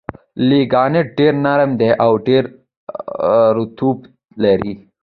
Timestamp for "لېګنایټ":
0.47-1.07